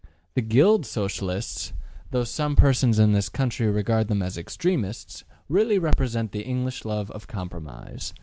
[0.33, 1.73] The Guild Socialists,
[2.09, 7.11] though some persons in this country regard them as extremists, really represent the English love
[7.11, 8.11] of compromise.